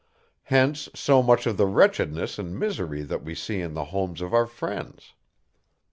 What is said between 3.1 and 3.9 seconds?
we see in the